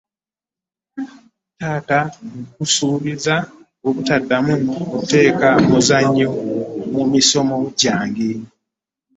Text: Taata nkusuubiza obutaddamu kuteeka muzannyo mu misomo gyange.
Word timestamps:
Taata 1.57 1.99
nkusuubiza 2.29 3.35
obutaddamu 3.87 4.53
kuteeka 4.91 5.49
muzannyo 5.67 6.29
mu 6.95 7.03
misomo 7.11 7.57
gyange. 7.81 8.29